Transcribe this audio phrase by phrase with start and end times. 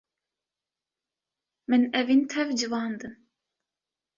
[1.69, 3.15] Min evîn tev civandin.